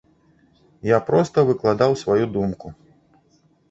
Я 0.95 1.01
проста 1.11 1.37
выкладаў 1.51 1.91
сваю 2.05 2.25
думку. 2.41 2.77